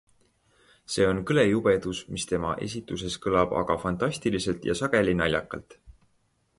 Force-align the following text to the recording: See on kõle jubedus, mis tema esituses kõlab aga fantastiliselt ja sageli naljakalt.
See 0.93 1.05
on 1.09 1.19
kõle 1.31 1.43
jubedus, 1.47 2.01
mis 2.15 2.25
tema 2.33 2.55
esituses 2.69 3.19
kõlab 3.27 3.55
aga 3.61 3.79
fantastiliselt 3.87 4.69
ja 4.71 4.79
sageli 4.83 5.19
naljakalt. 5.23 5.83